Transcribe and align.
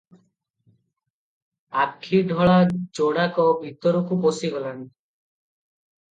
ଆଖି 1.81 2.21
ଡୋଳା 2.31 2.55
ଯୋଡ଼ାକ 2.99 3.45
ଭିତରକୁ 3.59 4.17
ପଶିଗଲାଣି। 4.23 4.81